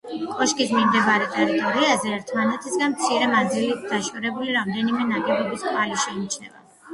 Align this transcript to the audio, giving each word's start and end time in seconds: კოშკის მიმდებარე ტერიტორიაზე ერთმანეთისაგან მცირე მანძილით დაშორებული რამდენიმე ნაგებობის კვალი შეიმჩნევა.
კოშკის 0.37 0.69
მიმდებარე 0.75 1.27
ტერიტორიაზე 1.33 2.13
ერთმანეთისაგან 2.19 2.95
მცირე 2.95 3.29
მანძილით 3.35 3.85
დაშორებული 3.93 4.57
რამდენიმე 4.57 5.07
ნაგებობის 5.13 5.69
კვალი 5.69 6.01
შეიმჩნევა. 6.07 6.59